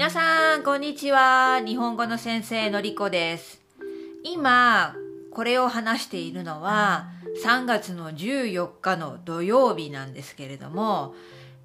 [0.00, 1.60] 皆さんこんにちは。
[1.60, 3.60] 日本語の先生のりこです。
[4.24, 4.94] 今
[5.30, 7.10] これを話しているのは
[7.44, 11.14] 3月の14日の土曜日なんですけれども、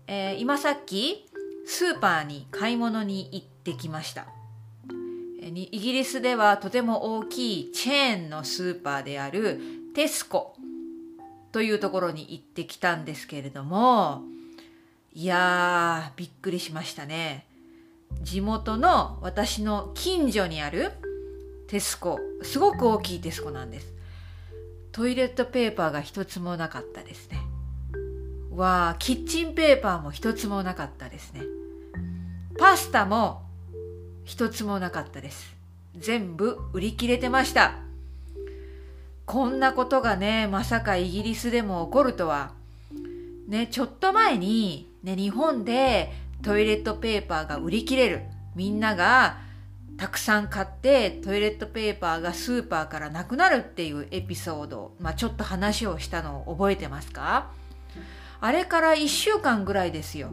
[0.08, 1.26] えー、今さっき
[1.66, 4.28] スーパーに買い物に行ってきました。
[5.42, 9.62] イギリスではとても大きいチェーンのスーパーである
[9.96, 10.58] テスコ
[11.54, 14.24] というところに行ってきたんですけれども
[15.14, 17.46] いやーびっくりしましたね。
[18.22, 20.92] 地元の私の近所にある
[21.68, 22.20] テスコ。
[22.42, 23.94] すごく大きいテスコなんです。
[24.92, 27.40] トイレットペーパーが一つもなかったですね。
[28.52, 31.42] わあキッチンペーパーも一つもなかったですね。
[32.58, 33.42] パスタも
[34.24, 35.54] 一つもなかったです。
[35.98, 37.76] 全部売り切れてました。
[39.26, 42.54] こんなことがねまさかイギリスでも起こるとは。
[43.48, 48.22] ねちょっと前にね日本でトイレットペーパーが売り切れる。
[48.56, 49.38] みんなが
[49.98, 57.52] たくさん買ってトイレットペーパーがスーパーからなくなるっていうエピソード、まあ、ちょっと話をしたのを覚えてますか？
[58.42, 60.32] あれから1週間ぐらいですよ。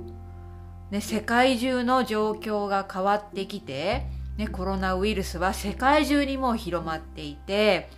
[0.90, 4.06] ね、世界中の状況が変わってきて、
[4.36, 7.88] ね、コロナウイルスは世界中にも広まっていて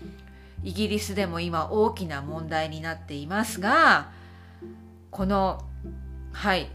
[0.62, 4.12] イギリスでも今大きな問題になっていますが
[5.10, 5.64] この
[6.32, 6.70] はい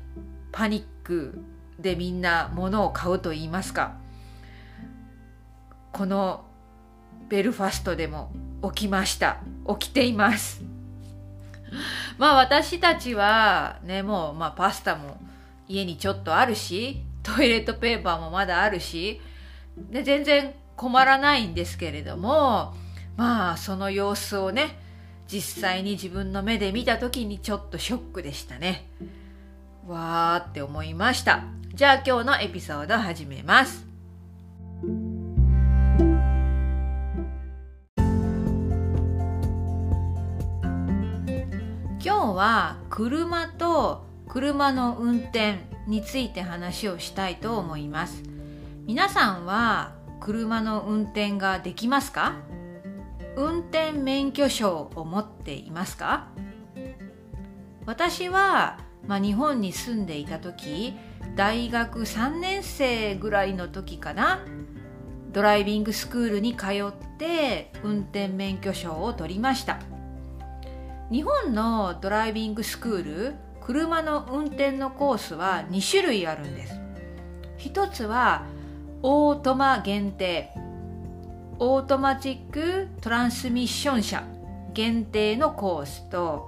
[0.52, 1.42] パニックク
[1.80, 3.96] でみんな物を買うと言いますか。
[5.92, 6.46] この
[7.30, 8.32] ベルファストでも
[8.76, 9.40] 起きました。
[9.80, 10.62] 起きています。
[12.20, 15.18] まあ私たちはねもうまあパスタも
[15.68, 19.22] 家にちょっとあるしトイレットペーパーもまだあるし
[19.78, 22.74] で全然困らないんですけれども
[23.16, 24.80] まあその様子をね
[25.28, 28.90] 実際に自分の目で見た時にちょっとショックでしたね。
[29.88, 31.44] わーって思いました。
[31.74, 33.86] じゃあ今日のエピソード始めます。
[42.02, 48.24] 今日は車と車の運転について話をしたいと思います。
[48.86, 52.36] 皆さんは車の運転ができますか？
[53.36, 56.28] 運転免許証を持っていますか？
[57.86, 58.78] 私は、
[59.08, 60.94] まあ、日本に住んでいた時
[61.36, 64.46] 大学3年生ぐらいの時かな
[65.32, 69.80] ドライビングスクールに通って運転免許証を取りました。
[71.12, 76.80] 日本のドライビングスクール車の運転のコースは2種類あるんです。
[77.58, 78.46] 一つは
[79.02, 80.52] オートマ限定
[81.60, 84.24] オートマチックトランスミッション車
[84.74, 86.48] 限定のコースと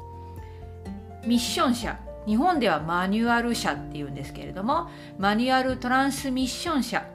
[1.26, 7.06] ミッション車日本ではマニュアル車っていうんですけれどもマニュアルトランスミッション車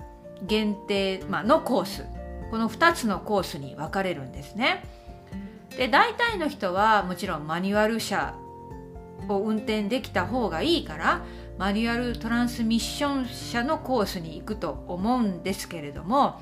[0.42, 2.04] 限定、まあのコース
[2.50, 4.84] この2つのコースに分かれるんですね。
[5.76, 8.34] で大体の人はもちろんマニュアル車
[9.28, 11.24] を運転できた方がいいから
[11.58, 16.40] マニュアルトランスミッション車のコースに行くと思うんですけれども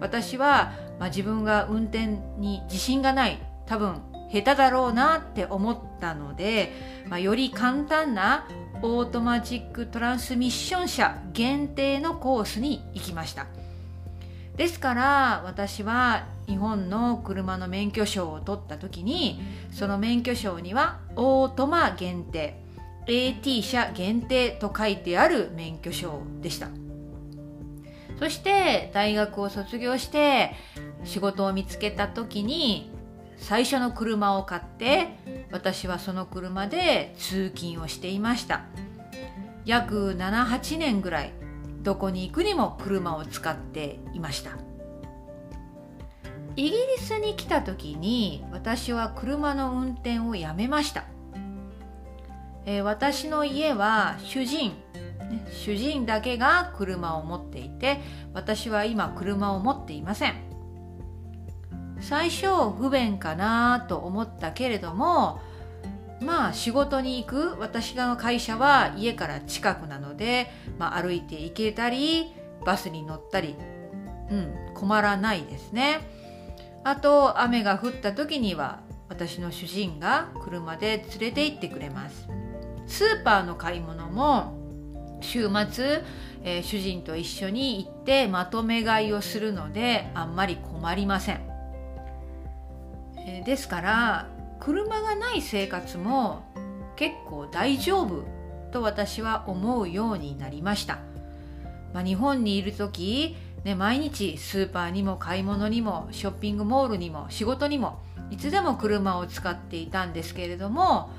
[0.00, 6.72] 私は、まあ、自分が運転に自信がない多分下手だろうなって思ったので、
[7.08, 8.48] まあ、より簡単な
[8.82, 13.46] オートマチックトランスミッション車限定のコースに行きました。
[14.56, 22.58] ですから私は日本の車の免許証を取った時にその免許証にはオートマ限定
[23.06, 26.68] AT 車限定と書いてある免許証でした。
[28.18, 30.52] そして大学を卒業して
[31.04, 32.90] 仕事を見つけた時に
[33.36, 35.08] 最初の車を買って
[35.50, 38.64] 私はその車で通勤をしていました。
[39.64, 41.32] 約78年ぐらい
[41.82, 44.52] どこに行くにも車を使っていました。
[46.56, 51.04] イギリスに来た時に私は車の運転をやめました、
[52.64, 54.72] えー、私の家は主人、
[55.50, 58.00] 主人だけが車を持っていて
[58.32, 60.55] 私は今車を持っていません。
[62.00, 65.40] 最初不便かなと思ったけれども
[66.20, 72.32] まあ仕事に行く私の会社は家から近くなので、まあ、歩いて行けたり
[72.64, 73.54] バスに乗ったり、
[74.30, 76.00] うん、困らないですね。
[76.84, 82.28] あと雨が降った時には私の主人が車で連れて行ってくれます
[82.86, 84.56] スーパーの買い物も
[85.20, 86.02] 週末、
[86.44, 91.40] えー、主人と一緒に行ってまとめ買いをするのであんまり困りません、
[93.46, 94.26] ですから
[94.58, 96.42] 車がない生活も
[96.96, 98.24] 結構大丈夫
[98.72, 100.98] と私は思うようになりました。
[101.94, 108.00] まあ、日本にいる時、ね、毎日スーパーにも買い物にもショッピングモールにも仕事にも
[108.30, 111.10] いつでも車を使っていたんですけれども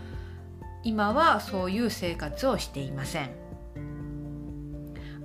[0.83, 3.31] 今はそういう生活をしていません。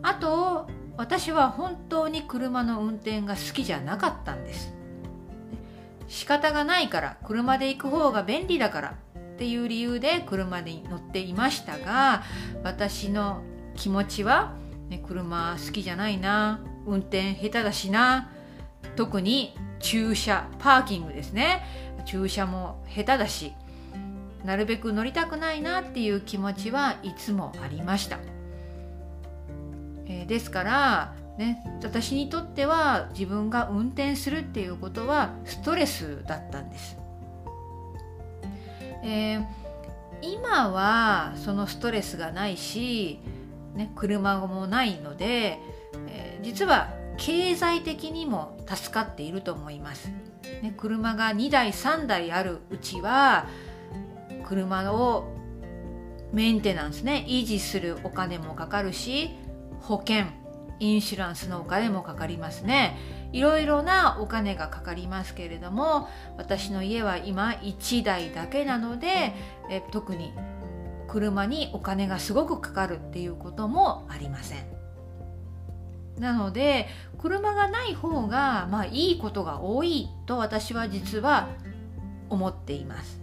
[0.03, 4.82] あと私は本当に車の運転が好きじゃなかったんです。
[6.09, 12.23] 仕方がないから車で行く方が便利だからっていう理由で車に乗っていましたが
[12.63, 13.43] 私の
[13.75, 14.55] 気持ちは、
[14.89, 18.31] ね、車好きじゃないな運転下手だしな
[18.97, 21.65] 特に駐車パーキングですね。
[22.05, 23.53] 駐車も下手だし
[24.45, 28.19] なるべく乗りたくないなっていう気持ちはいつもありました、
[30.07, 36.99] えー、ですからね、私にとっては自分が運転するっていうことはストレスだったんです、
[39.03, 39.45] えー、
[40.21, 43.19] 今はそのストレスがないし、
[43.75, 45.59] ね、車もないので、
[46.07, 50.09] えー、実は経済的にも助かっていると思います、
[50.63, 53.47] ね、車が2台3台あるうちは
[54.45, 55.33] 車を
[56.33, 59.31] メンテナンスね維持するお金もかかるし
[59.81, 60.25] 保険
[60.83, 62.99] インシュランスのお金もかかりますね。
[63.33, 69.33] いろいろなお金がかかりますけれども私の家は今1台だけなので
[69.71, 70.33] え特に
[71.07, 74.67] 車にお金がすごくかかるっていうこともありません。
[76.19, 81.49] なので車がない方がまあいいことが多いと私は実は
[82.29, 83.21] 思っています、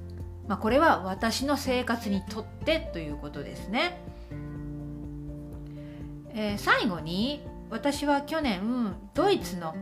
[0.47, 4.01] まあ、これは私の生活にとってということですね。
[6.33, 9.75] えー、最後に私は去年ドイツの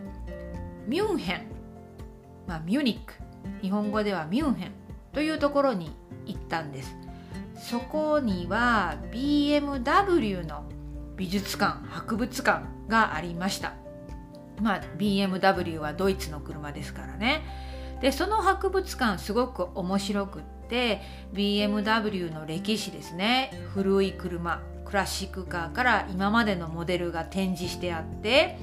[0.87, 1.47] ミュンヘン、
[2.45, 3.13] まあ、ミュニック
[3.61, 4.71] 日本語ではミュンヘン
[5.13, 5.95] というところに
[6.25, 6.95] 行ったんです。
[7.57, 10.65] そこには BMW の
[11.15, 13.73] 美術館博物館がありました。
[14.61, 17.43] まあ BMW はドイツの車ですからね。
[18.01, 21.01] でその博物館すごく面白くって
[21.33, 23.51] BMW の歴史ですね。
[23.73, 24.61] 古い車。
[24.87, 28.57] クラシックカーから今までのモデルが展示してあって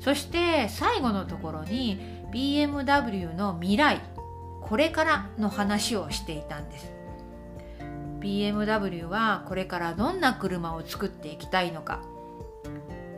[0.00, 2.00] そして最後のところに
[2.32, 4.00] BMW の未来
[4.62, 6.92] これからの話をしていたんです。
[8.20, 12.00] BMW はこれからどんな車を作っていきたいのか。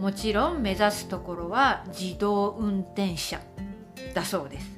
[0.00, 3.40] もちろん目指すところは自動運転車
[4.14, 4.70] だそうです。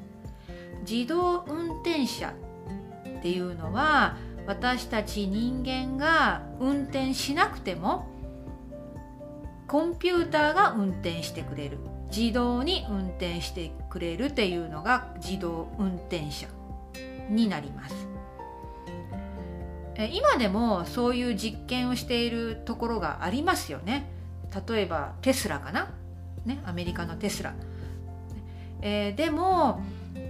[0.89, 2.35] 自動運転車
[3.19, 8.07] っていうのは私たち人間が運転しなくても
[9.67, 11.79] コンピューターが運転してくれる。
[12.17, 16.47] 自動に運転してくれるっていうのが自動運転車
[17.29, 17.95] になります。
[20.13, 24.11] 今でもそういう実験をしているところがありますよね。
[24.69, 25.93] 例えばテスラかな、
[26.45, 27.55] ね、アメリカのテスラ、
[28.83, 29.83] えー、でも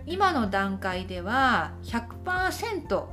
[0.06, 3.04] 今の段階では100%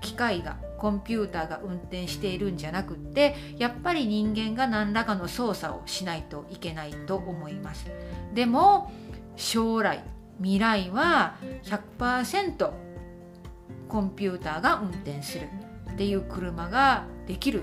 [0.00, 7.86] 機械がコンピューターが運転しているんじゃなくってやっぱり人間が何らかの操作をしないといけないと思います。
[8.34, 8.90] でも
[9.36, 10.02] 将来
[10.38, 12.72] 未来は100%
[13.88, 15.48] コンピューターが運転する
[15.92, 17.62] っていう車ができる、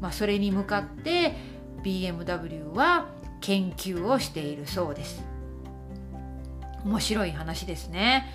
[0.00, 1.34] まあ、それに向かって
[1.82, 3.08] BMW は
[3.40, 5.24] 研究をしているそうです。
[6.84, 8.26] 面白い話ですね。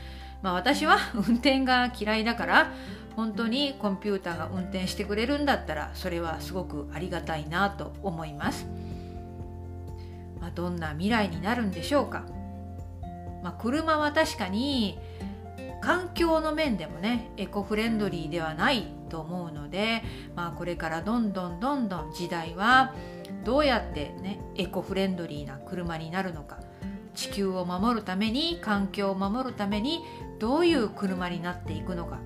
[0.42, 2.74] まあ私は運転が嫌いだから
[3.16, 8.66] 本当にコンピューターが運転してくれるんだったらそれはすごくありがたいなと思います、
[10.40, 12.26] まあ、どんな未来になるんでしょうか、
[13.44, 14.98] まあ、車は確かに
[15.82, 20.02] 環境の面でもねエコフレンドリーではないと思うので、
[20.36, 22.94] まあ、これからどんどんどんどん時代は
[23.44, 26.60] どうやってねエコフレンドリーな車になるのか
[27.14, 30.04] 地球を守るために環境を守るために
[30.40, 32.20] どういう車になっていくのか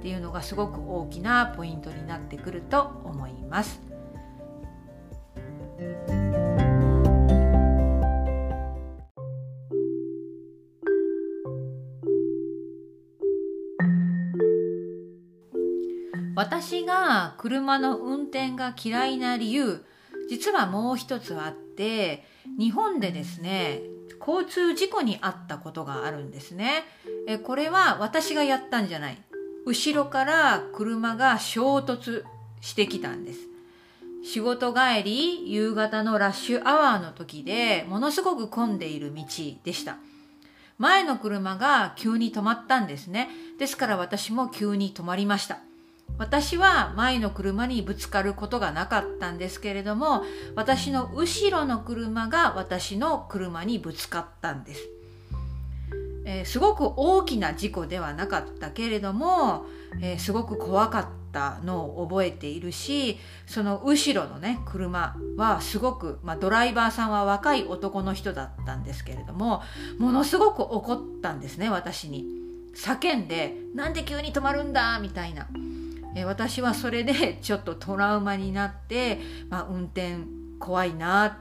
[0.00, 3.82] っていうのがすごく大きなポイントになってくると思います。
[16.34, 19.84] 私が車の運転が嫌いな理由
[20.30, 22.24] 実はもう一つあって
[22.58, 23.82] 日本でですね
[24.26, 26.84] 交通事故に遭ったことがあるんですね
[27.26, 29.22] えこれは私がやったんじゃない
[29.66, 32.24] 後ろから車が衝突
[32.60, 33.40] してきたんです。
[34.22, 39.24] 仕事帰り夕方のラッシュアワーの時でものすごく混んでいる道
[39.64, 39.96] でした。
[40.78, 43.28] 前の車が急に止まったんですね。
[43.58, 45.58] ですから私も急に止まりました。
[46.18, 50.22] 私は前の車にぶつかることがなかったんですけれども
[50.54, 54.82] 私の後ろの車が私の車にぶつかったんです、
[56.30, 59.66] えー、すごく大きな事故ではなかったけれども、
[60.00, 69.62] えー、すごく怖かったのを覚えているしその後ろのね車はすごく、まあ、ドライバーさんは若い男の人だったんですけれども
[69.98, 72.24] ものすごく怒ったんですね私に
[72.76, 75.48] 叫んで「なんで急に止まるんだ!」みたいな。
[76.16, 80.16] え私はそれでちょっとトラウマになって、まあ、運転
[80.58, 81.38] 怖いな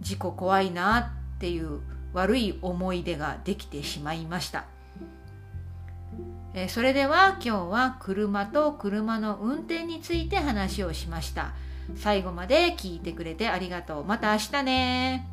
[0.00, 1.00] 事故怖いな
[1.36, 1.80] っていう
[2.12, 4.64] 悪い思い出ができてしまいました。
[6.52, 11.52] えそれでは今日は車と車の運転について話をしました。
[11.96, 14.04] 最後まで聞いてくれてありがとう。
[14.04, 15.26] また明日ね